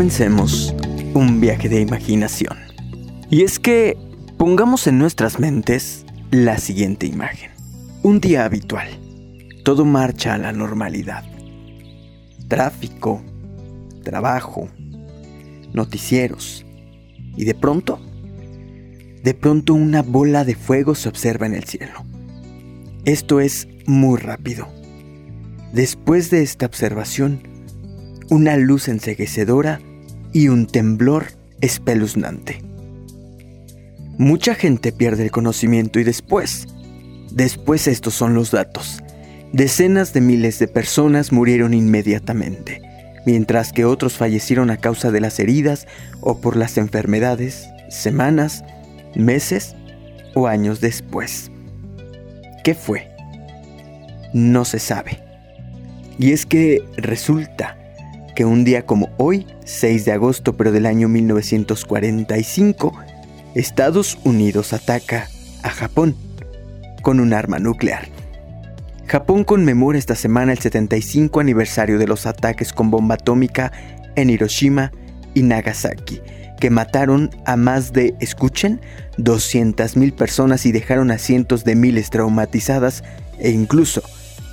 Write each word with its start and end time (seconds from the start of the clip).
Comencemos 0.00 0.74
un 1.12 1.42
viaje 1.42 1.68
de 1.68 1.82
imaginación. 1.82 2.56
Y 3.28 3.42
es 3.42 3.58
que 3.58 3.98
pongamos 4.38 4.86
en 4.86 4.98
nuestras 4.98 5.38
mentes 5.38 6.06
la 6.30 6.56
siguiente 6.56 7.04
imagen. 7.04 7.50
Un 8.02 8.18
día 8.18 8.46
habitual. 8.46 8.88
Todo 9.62 9.84
marcha 9.84 10.32
a 10.32 10.38
la 10.38 10.52
normalidad. 10.52 11.22
Tráfico, 12.48 13.20
trabajo, 14.02 14.70
noticieros. 15.74 16.64
Y 17.36 17.44
de 17.44 17.54
pronto, 17.54 18.00
de 19.22 19.34
pronto 19.34 19.74
una 19.74 20.00
bola 20.00 20.46
de 20.46 20.54
fuego 20.54 20.94
se 20.94 21.10
observa 21.10 21.44
en 21.44 21.52
el 21.52 21.64
cielo. 21.64 22.06
Esto 23.04 23.38
es 23.38 23.68
muy 23.84 24.18
rápido. 24.18 24.66
Después 25.74 26.30
de 26.30 26.42
esta 26.42 26.64
observación, 26.64 27.42
una 28.30 28.56
luz 28.56 28.88
enseguecedora 28.88 29.82
y 30.32 30.48
un 30.48 30.66
temblor 30.66 31.26
espeluznante. 31.60 32.62
Mucha 34.18 34.54
gente 34.54 34.92
pierde 34.92 35.24
el 35.24 35.30
conocimiento 35.30 35.98
y 35.98 36.04
después, 36.04 36.68
después 37.30 37.86
estos 37.86 38.14
son 38.14 38.34
los 38.34 38.50
datos. 38.50 39.02
Decenas 39.52 40.12
de 40.12 40.20
miles 40.20 40.58
de 40.58 40.68
personas 40.68 41.32
murieron 41.32 41.74
inmediatamente, 41.74 42.82
mientras 43.26 43.72
que 43.72 43.84
otros 43.84 44.14
fallecieron 44.14 44.70
a 44.70 44.76
causa 44.76 45.10
de 45.10 45.20
las 45.20 45.40
heridas 45.40 45.86
o 46.20 46.40
por 46.40 46.56
las 46.56 46.76
enfermedades, 46.78 47.66
semanas, 47.88 48.62
meses 49.14 49.74
o 50.34 50.46
años 50.46 50.80
después. 50.80 51.50
¿Qué 52.62 52.74
fue? 52.74 53.08
No 54.32 54.64
se 54.64 54.78
sabe. 54.78 55.18
Y 56.18 56.32
es 56.32 56.44
que 56.44 56.84
resulta 56.96 57.79
que 58.34 58.44
un 58.44 58.64
día 58.64 58.86
como 58.86 59.10
hoy, 59.16 59.46
6 59.64 60.04
de 60.04 60.12
agosto 60.12 60.56
pero 60.56 60.72
del 60.72 60.86
año 60.86 61.08
1945, 61.08 62.92
Estados 63.54 64.18
Unidos 64.24 64.72
ataca 64.72 65.28
a 65.62 65.70
Japón 65.70 66.16
con 67.02 67.20
un 67.20 67.32
arma 67.32 67.58
nuclear. 67.58 68.08
Japón 69.06 69.42
conmemora 69.42 69.98
esta 69.98 70.14
semana 70.14 70.52
el 70.52 70.58
75 70.58 71.40
aniversario 71.40 71.98
de 71.98 72.06
los 72.06 72.26
ataques 72.26 72.72
con 72.72 72.90
bomba 72.90 73.16
atómica 73.16 73.72
en 74.14 74.30
Hiroshima 74.30 74.92
y 75.34 75.42
Nagasaki, 75.42 76.20
que 76.60 76.70
mataron 76.70 77.30
a 77.44 77.56
más 77.56 77.92
de, 77.92 78.14
escuchen, 78.20 78.80
200.000 79.18 80.14
personas 80.14 80.64
y 80.64 80.72
dejaron 80.72 81.10
a 81.10 81.18
cientos 81.18 81.64
de 81.64 81.74
miles 81.74 82.10
traumatizadas 82.10 83.02
e 83.38 83.50
incluso 83.50 84.02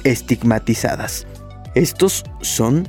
estigmatizadas. 0.03 1.27
Estos 1.75 2.23
son 2.41 2.87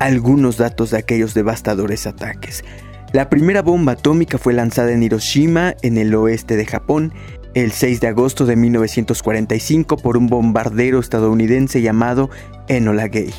algunos 0.00 0.56
datos 0.56 0.90
de 0.90 0.98
aquellos 0.98 1.34
devastadores 1.34 2.06
ataques. 2.06 2.64
La 3.12 3.28
primera 3.28 3.62
bomba 3.62 3.92
atómica 3.92 4.38
fue 4.38 4.54
lanzada 4.54 4.92
en 4.92 5.02
Hiroshima, 5.02 5.74
en 5.82 5.98
el 5.98 6.14
oeste 6.14 6.56
de 6.56 6.64
Japón, 6.64 7.12
el 7.54 7.70
6 7.72 8.00
de 8.00 8.06
agosto 8.08 8.46
de 8.46 8.56
1945 8.56 9.98
por 9.98 10.16
un 10.16 10.26
bombardero 10.26 11.00
estadounidense 11.00 11.82
llamado 11.82 12.30
Enola 12.68 13.08
Gay. 13.08 13.32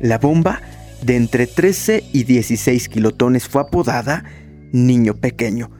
La 0.00 0.18
bomba, 0.18 0.60
de 1.02 1.16
entre 1.16 1.46
13 1.46 2.02
y 2.12 2.24
16 2.24 2.88
kilotones, 2.88 3.46
fue 3.46 3.62
apodada 3.62 4.24
Niño 4.72 5.14
Pequeño, 5.14 5.70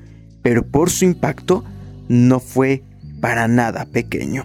pero 0.43 0.65
por 0.65 0.91
su 0.91 1.07
impacto 1.07 1.65
no 2.09 2.39
fue 2.39 2.83
para 3.21 3.49
nada 3.49 3.87
pequeño. 3.87 4.45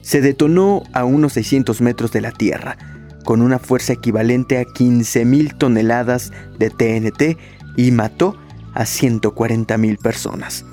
Se 0.00 0.22
detonó 0.22 0.84
a 0.92 1.04
unos 1.04 1.34
600 1.34 1.80
metros 1.82 2.12
de 2.12 2.20
la 2.22 2.30
Tierra, 2.30 2.78
con 3.24 3.42
una 3.42 3.58
fuerza 3.58 3.92
equivalente 3.92 4.58
a 4.58 4.64
15.000 4.64 5.56
toneladas 5.56 6.32
de 6.58 6.70
TNT 6.70 7.38
y 7.76 7.90
mató 7.90 8.36
a 8.74 8.82
140.000 8.82 9.98
personas. 9.98 10.64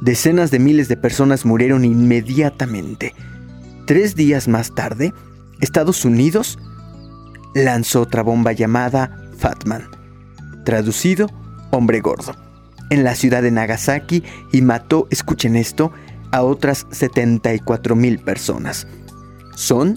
Decenas 0.00 0.50
de 0.50 0.58
miles 0.58 0.88
de 0.88 0.96
personas 0.96 1.44
murieron 1.44 1.84
inmediatamente. 1.84 3.14
Tres 3.86 4.14
días 4.14 4.48
más 4.48 4.74
tarde, 4.74 5.12
Estados 5.60 6.04
Unidos 6.04 6.58
lanzó 7.54 8.02
otra 8.02 8.22
bomba 8.22 8.52
llamada 8.52 9.30
Fatman, 9.36 9.88
traducido 10.64 11.26
hombre 11.70 12.00
gordo, 12.00 12.34
en 12.90 13.04
la 13.04 13.14
ciudad 13.14 13.42
de 13.42 13.50
Nagasaki 13.50 14.24
y 14.52 14.62
mató, 14.62 15.06
escuchen 15.10 15.56
esto, 15.56 15.92
a 16.32 16.42
otras 16.42 16.86
74.000 16.88 18.22
personas. 18.22 18.86
Son 19.54 19.96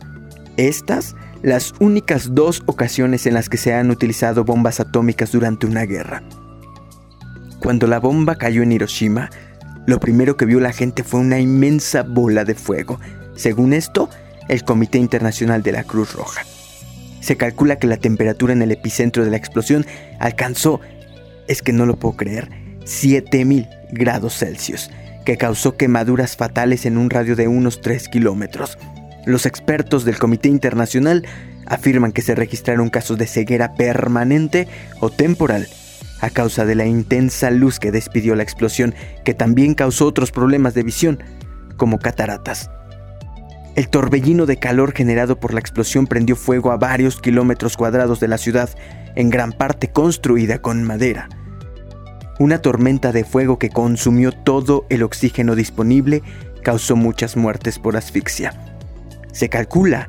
estas 0.57 1.15
las 1.43 1.73
únicas 1.81 2.33
dos 2.33 2.63
ocasiones 2.67 3.25
en 3.27 3.33
las 3.33 3.49
que 3.49 3.57
se 3.57 3.73
han 3.73 3.91
utilizado 3.91 4.45
bombas 4.45 4.79
atómicas 4.79 5.33
durante 5.33 5.67
una 5.67 5.83
guerra. 5.83 6.23
Cuando 7.59 7.85
la 7.85 7.99
bomba 7.99 8.35
cayó 8.35 8.63
en 8.63 8.71
Hiroshima, 8.71 9.29
lo 9.85 9.99
primero 9.99 10.37
que 10.37 10.45
vio 10.45 10.61
la 10.61 10.71
gente 10.71 11.03
fue 11.03 11.19
una 11.19 11.39
inmensa 11.39 12.03
bola 12.03 12.45
de 12.45 12.55
fuego. 12.55 12.97
Según 13.35 13.73
esto, 13.73 14.09
el 14.47 14.63
Comité 14.63 14.97
Internacional 14.97 15.63
de 15.63 15.73
la 15.73 15.83
Cruz 15.83 16.13
Roja. 16.13 16.43
Se 17.19 17.35
calcula 17.35 17.77
que 17.77 17.87
la 17.87 17.97
temperatura 17.97 18.53
en 18.53 18.61
el 18.61 18.71
epicentro 18.71 19.25
de 19.25 19.31
la 19.31 19.37
explosión 19.37 19.85
alcanzó, 20.19 20.79
es 21.47 21.61
que 21.61 21.73
no 21.73 21.85
lo 21.85 21.97
puedo 21.97 22.15
creer, 22.15 22.49
7000 22.85 23.67
grados 23.91 24.37
Celsius, 24.37 24.89
que 25.25 25.37
causó 25.37 25.75
quemaduras 25.75 26.37
fatales 26.37 26.85
en 26.85 26.97
un 26.97 27.09
radio 27.09 27.35
de 27.35 27.49
unos 27.49 27.81
3 27.81 28.07
kilómetros. 28.07 28.77
Los 29.25 29.45
expertos 29.45 30.03
del 30.03 30.19
Comité 30.19 30.49
Internacional 30.49 31.25
afirman 31.65 32.11
que 32.11 32.21
se 32.21 32.35
registraron 32.35 32.89
casos 32.89 33.17
de 33.17 33.27
ceguera 33.27 33.73
permanente 33.75 34.67
o 34.99 35.09
temporal 35.09 35.67
a 36.19 36.29
causa 36.29 36.65
de 36.65 36.75
la 36.75 36.85
intensa 36.85 37.51
luz 37.51 37.79
que 37.79 37.91
despidió 37.91 38.35
la 38.35 38.43
explosión, 38.43 38.95
que 39.25 39.33
también 39.33 39.73
causó 39.73 40.07
otros 40.07 40.31
problemas 40.31 40.73
de 40.73 40.83
visión, 40.83 41.21
como 41.75 41.99
cataratas. 41.99 42.69
El 43.75 43.89
torbellino 43.89 44.45
de 44.45 44.57
calor 44.57 44.93
generado 44.93 45.39
por 45.39 45.53
la 45.53 45.59
explosión 45.59 46.07
prendió 46.07 46.37
fuego 46.37 46.71
a 46.71 46.77
varios 46.77 47.19
kilómetros 47.19 47.75
cuadrados 47.75 48.21
de 48.21 48.29
la 48.29 48.37
ciudad, 48.37 48.69
en 49.15 49.29
gran 49.29 49.51
parte 49.51 49.89
construida 49.89 50.59
con 50.59 50.83
madera. 50.83 51.27
Una 52.39 52.59
tormenta 52.59 53.11
de 53.11 53.25
fuego 53.25 53.59
que 53.59 53.69
consumió 53.69 54.31
todo 54.31 54.85
el 54.89 55.03
oxígeno 55.03 55.55
disponible 55.55 56.23
causó 56.63 56.95
muchas 56.95 57.35
muertes 57.35 57.79
por 57.79 57.97
asfixia. 57.97 58.72
Se 59.33 59.49
calcula 59.49 60.07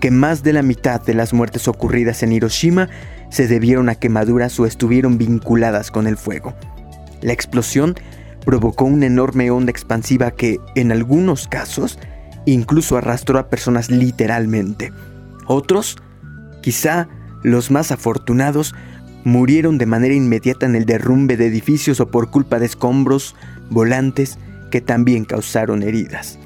que 0.00 0.10
más 0.10 0.42
de 0.42 0.52
la 0.52 0.60
mitad 0.60 1.00
de 1.00 1.14
las 1.14 1.32
muertes 1.32 1.66
ocurridas 1.66 2.22
en 2.22 2.32
Hiroshima 2.32 2.90
se 3.30 3.48
debieron 3.48 3.88
a 3.88 3.94
quemaduras 3.94 4.60
o 4.60 4.66
estuvieron 4.66 5.16
vinculadas 5.16 5.90
con 5.90 6.06
el 6.06 6.18
fuego. 6.18 6.54
La 7.22 7.32
explosión 7.32 7.94
provocó 8.44 8.84
una 8.84 9.06
enorme 9.06 9.50
onda 9.50 9.70
expansiva 9.70 10.32
que, 10.32 10.58
en 10.74 10.92
algunos 10.92 11.48
casos, 11.48 11.98
incluso 12.44 12.98
arrastró 12.98 13.38
a 13.38 13.48
personas 13.48 13.90
literalmente. 13.90 14.92
Otros, 15.46 15.96
quizá 16.62 17.08
los 17.42 17.70
más 17.70 17.90
afortunados, 17.90 18.74
murieron 19.24 19.78
de 19.78 19.86
manera 19.86 20.14
inmediata 20.14 20.66
en 20.66 20.74
el 20.76 20.84
derrumbe 20.84 21.36
de 21.36 21.46
edificios 21.46 22.00
o 22.00 22.10
por 22.10 22.30
culpa 22.30 22.58
de 22.58 22.66
escombros, 22.66 23.34
volantes, 23.70 24.38
que 24.70 24.80
también 24.80 25.24
causaron 25.24 25.82
heridas. 25.82 26.38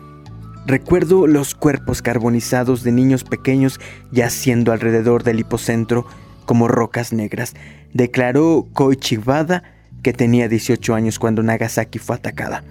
Recuerdo 0.68 1.26
los 1.26 1.54
cuerpos 1.54 2.02
carbonizados 2.02 2.82
de 2.82 2.92
niños 2.92 3.24
pequeños 3.24 3.80
yaciendo 4.12 4.70
alrededor 4.70 5.24
del 5.24 5.40
hipocentro 5.40 6.04
como 6.44 6.68
rocas 6.68 7.14
negras, 7.14 7.54
declaró 7.94 8.68
Koichi 8.74 9.16
Wada, 9.16 9.62
que 10.02 10.12
tenía 10.12 10.46
18 10.46 10.94
años 10.94 11.18
cuando 11.18 11.42
Nagasaki 11.42 11.98
fue 11.98 12.16
atacada. 12.16 12.64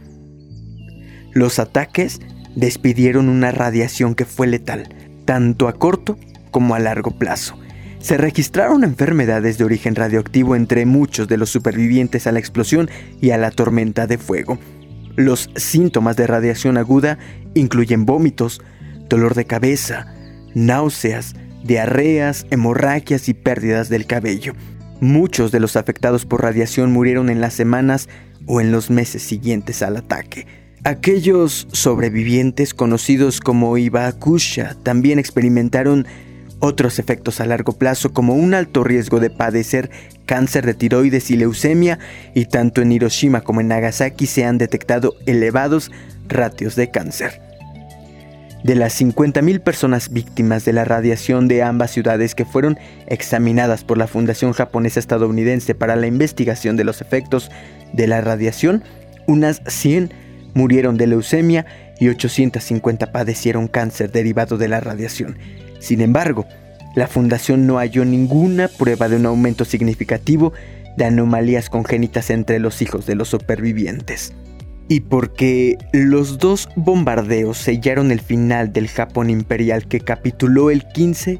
Los 1.33 1.57
ataques 1.57 2.19
despidieron 2.55 3.29
una 3.29 3.49
radiación 3.49 4.13
que 4.13 4.25
fue 4.25 4.45
letal, 4.45 4.93
tanto 5.25 5.67
a 5.67 5.73
corto 5.73 6.19
como 6.51 6.75
a 6.75 6.79
largo 6.79 7.17
plazo. 7.17 7.57
Se 7.97 8.15
registraron 8.15 8.83
enfermedades 8.83 9.57
de 9.57 9.63
origen 9.65 9.95
radioactivo 9.95 10.55
entre 10.55 10.85
muchos 10.85 11.27
de 11.27 11.37
los 11.37 11.49
supervivientes 11.49 12.27
a 12.27 12.31
la 12.31 12.37
explosión 12.37 12.91
y 13.21 13.31
a 13.31 13.39
la 13.39 13.49
tormenta 13.49 14.05
de 14.05 14.19
fuego. 14.19 14.59
Los 15.17 15.49
síntomas 15.55 16.15
de 16.15 16.27
radiación 16.27 16.77
aguda 16.77 17.17
incluyen 17.55 18.05
vómitos, 18.05 18.61
dolor 19.09 19.33
de 19.33 19.45
cabeza, 19.45 20.13
náuseas, 20.53 21.35
diarreas, 21.63 22.45
hemorragias 22.51 23.27
y 23.27 23.33
pérdidas 23.33 23.89
del 23.89 24.05
cabello. 24.05 24.53
Muchos 25.01 25.51
de 25.51 25.59
los 25.59 25.75
afectados 25.75 26.25
por 26.25 26.43
radiación 26.43 26.91
murieron 26.91 27.29
en 27.29 27.41
las 27.41 27.55
semanas 27.55 28.09
o 28.45 28.61
en 28.61 28.71
los 28.71 28.91
meses 28.91 29.23
siguientes 29.23 29.81
al 29.81 29.97
ataque. 29.97 30.45
Aquellos 30.83 31.67
sobrevivientes 31.71 32.75
conocidos 32.75 33.41
como 33.41 33.75
Ibakusha 33.75 34.75
también 34.83 35.17
experimentaron 35.17 36.05
otros 36.59 36.99
efectos 36.99 37.39
a 37.39 37.45
largo 37.45 37.73
plazo 37.73 38.13
como 38.13 38.33
un 38.33 38.53
alto 38.53 38.83
riesgo 38.83 39.19
de 39.19 39.29
padecer 39.29 39.89
cáncer 40.25 40.65
de 40.65 40.73
tiroides 40.73 41.31
y 41.31 41.37
leucemia 41.37 41.99
y 42.33 42.45
tanto 42.45 42.81
en 42.81 42.91
Hiroshima 42.91 43.41
como 43.41 43.61
en 43.61 43.69
Nagasaki 43.69 44.25
se 44.25 44.45
han 44.45 44.57
detectado 44.57 45.15
elevados 45.25 45.91
ratios 46.27 46.75
de 46.75 46.89
cáncer. 46.91 47.41
De 48.63 48.75
las 48.75 48.99
50.000 48.99 49.61
personas 49.61 50.09
víctimas 50.09 50.65
de 50.65 50.73
la 50.73 50.83
radiación 50.83 51.47
de 51.47 51.61
ambas 51.63 51.91
ciudades 51.91 52.35
que 52.35 52.43
fueron 52.43 52.77
examinadas 53.05 53.83
por 53.83 53.97
la 53.97 54.07
Fundación 54.07 54.51
Japonesa 54.51 54.99
Estadounidense 54.99 55.75
para 55.75 55.95
la 55.95 56.07
investigación 56.07 56.75
de 56.75 56.83
los 56.83 57.01
efectos 57.01 57.51
de 57.93 58.07
la 58.07 58.19
radiación, 58.19 58.83
unas 59.27 59.61
100 59.67 60.11
murieron 60.53 60.97
de 60.97 61.07
leucemia 61.07 61.65
y 61.99 62.09
850 62.09 63.11
padecieron 63.11 63.67
cáncer 63.67 64.11
derivado 64.11 64.57
de 64.57 64.67
la 64.67 64.79
radiación. 64.79 65.37
Sin 65.79 66.01
embargo, 66.01 66.45
la 66.95 67.07
fundación 67.07 67.67
no 67.67 67.77
halló 67.77 68.05
ninguna 68.05 68.67
prueba 68.67 69.07
de 69.07 69.17
un 69.17 69.25
aumento 69.25 69.65
significativo 69.65 70.53
de 70.97 71.05
anomalías 71.05 71.69
congénitas 71.69 72.29
entre 72.31 72.59
los 72.59 72.81
hijos 72.81 73.05
de 73.05 73.15
los 73.15 73.29
supervivientes. 73.29 74.33
Y 74.89 75.01
porque 75.01 75.77
los 75.91 76.39
dos 76.39 76.69
bombardeos 76.75 77.57
sellaron 77.57 78.11
el 78.11 78.21
final 78.21 78.73
del 78.73 78.87
Japón 78.87 79.29
imperial 79.29 79.87
que 79.87 79.99
capituló 79.99 80.71
el 80.71 80.87
15 80.87 81.39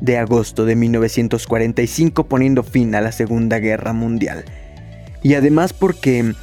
de 0.00 0.18
agosto 0.18 0.66
de 0.66 0.76
1945 0.76 2.26
poniendo 2.26 2.62
fin 2.62 2.94
a 2.94 3.00
la 3.00 3.12
Segunda 3.12 3.58
Guerra 3.58 3.92
Mundial. 3.92 4.44
Y 5.22 5.34
además 5.34 5.72
porque 5.72 6.34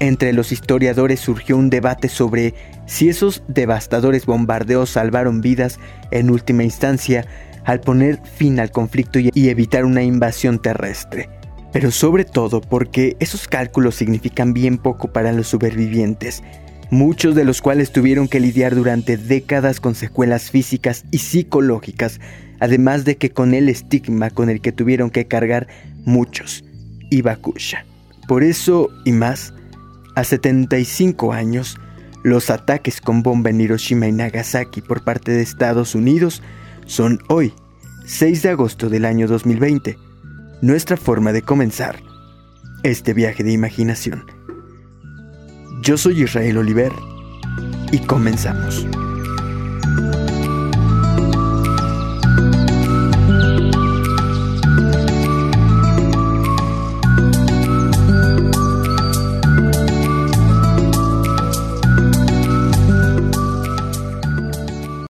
entre 0.00 0.32
los 0.32 0.50
historiadores 0.50 1.20
surgió 1.20 1.56
un 1.56 1.70
debate 1.70 2.08
sobre 2.08 2.54
si 2.86 3.08
esos 3.08 3.42
devastadores 3.48 4.26
bombardeos 4.26 4.90
salvaron 4.90 5.40
vidas 5.40 5.78
en 6.10 6.30
última 6.30 6.64
instancia 6.64 7.26
al 7.64 7.80
poner 7.80 8.20
fin 8.24 8.58
al 8.58 8.70
conflicto 8.70 9.18
y 9.20 9.48
evitar 9.48 9.84
una 9.84 10.02
invasión 10.02 10.60
terrestre. 10.60 11.28
Pero 11.72 11.90
sobre 11.90 12.24
todo 12.24 12.60
porque 12.60 13.16
esos 13.20 13.46
cálculos 13.46 13.94
significan 13.94 14.52
bien 14.54 14.78
poco 14.78 15.12
para 15.12 15.32
los 15.32 15.46
supervivientes, 15.46 16.42
muchos 16.90 17.34
de 17.34 17.44
los 17.44 17.60
cuales 17.60 17.92
tuvieron 17.92 18.26
que 18.26 18.40
lidiar 18.40 18.74
durante 18.74 19.16
décadas 19.16 19.80
con 19.80 19.94
secuelas 19.94 20.50
físicas 20.50 21.04
y 21.10 21.18
psicológicas, 21.18 22.20
además 22.58 23.04
de 23.04 23.16
que 23.16 23.30
con 23.30 23.54
el 23.54 23.68
estigma 23.68 24.30
con 24.30 24.50
el 24.50 24.60
que 24.60 24.72
tuvieron 24.72 25.10
que 25.10 25.26
cargar 25.26 25.68
muchos, 26.04 26.64
Ibakusha. 27.10 27.84
Por 28.26 28.42
eso 28.42 28.88
y 29.04 29.12
más, 29.12 29.52
a 30.14 30.24
75 30.24 31.32
años, 31.32 31.78
los 32.22 32.50
ataques 32.50 33.00
con 33.00 33.22
bomba 33.22 33.50
en 33.50 33.60
Hiroshima 33.60 34.08
y 34.08 34.12
Nagasaki 34.12 34.80
por 34.80 35.02
parte 35.04 35.32
de 35.32 35.42
Estados 35.42 35.94
Unidos 35.94 36.42
son 36.86 37.20
hoy, 37.28 37.54
6 38.06 38.42
de 38.42 38.50
agosto 38.50 38.88
del 38.88 39.04
año 39.04 39.26
2020, 39.26 39.96
nuestra 40.62 40.96
forma 40.96 41.32
de 41.32 41.42
comenzar 41.42 42.02
este 42.82 43.14
viaje 43.14 43.44
de 43.44 43.52
imaginación. 43.52 44.24
Yo 45.82 45.96
soy 45.96 46.22
Israel 46.22 46.58
Oliver 46.58 46.92
y 47.92 47.98
comenzamos. 47.98 48.86